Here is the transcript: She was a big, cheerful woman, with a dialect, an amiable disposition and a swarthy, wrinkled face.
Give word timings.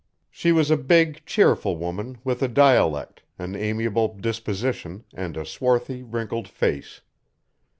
She 0.31 0.51
was 0.51 0.71
a 0.71 0.77
big, 0.77 1.23
cheerful 1.27 1.77
woman, 1.77 2.17
with 2.23 2.41
a 2.41 2.47
dialect, 2.47 3.21
an 3.37 3.55
amiable 3.55 4.15
disposition 4.15 5.03
and 5.13 5.37
a 5.37 5.45
swarthy, 5.45 6.01
wrinkled 6.01 6.47
face. 6.47 7.01